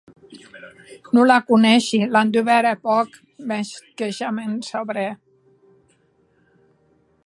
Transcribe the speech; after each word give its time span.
Non 1.15 1.25
la 1.31 1.37
coneishi; 1.49 1.99
l’an 2.13 2.31
dubèrt 2.35 2.67
hè 2.69 2.73
pòc; 2.85 3.07
mès 3.47 3.67
que 3.97 4.07
ja 4.17 4.27
m’en 4.35 4.53
saberè. 4.69 5.09